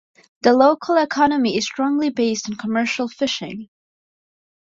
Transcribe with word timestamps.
The 0.41 0.53
local 0.53 0.97
economy 0.97 1.55
is 1.57 1.65
strongly 1.67 2.09
based 2.09 2.49
on 2.49 2.55
commercial 2.55 3.07
fishing. 3.07 3.69